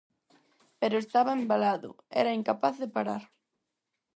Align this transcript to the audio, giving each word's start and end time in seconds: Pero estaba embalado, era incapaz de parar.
Pero 0.79 0.95
estaba 0.97 1.35
embalado, 1.39 1.91
era 2.21 2.37
incapaz 2.39 2.75
de 2.81 2.87
parar. 2.95 3.23